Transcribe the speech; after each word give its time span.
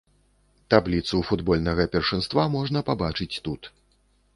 Табліцу 0.75 1.21
футбольнага 1.29 1.87
першынства 1.93 2.41
можна 2.59 2.87
пабачыць 2.89 3.33
тут. 3.51 3.75